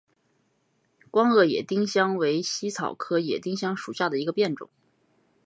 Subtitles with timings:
[1.11, 4.67] 光萼野丁香为茜草科野丁香属下的一个变种。